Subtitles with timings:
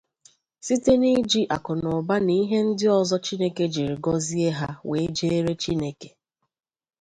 [0.65, 6.09] site n'iji akụnụba na ihe ndị ọzọ Chineke jiri gọzie ha wee jeere Chineke